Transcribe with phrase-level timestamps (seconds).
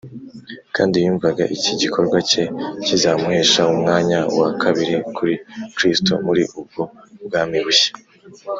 [0.75, 2.43] kandi yumvaga iki gikorwa cye
[2.85, 5.33] kizamuhesha umwanya wa kabiri kuri
[5.75, 6.81] kristo muri ubwo
[7.25, 7.93] bwami bushya